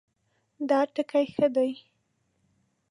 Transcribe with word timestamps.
دا 0.69 0.79
ټکی 0.93 1.25
ښه 1.33 1.47
دی 1.55 1.71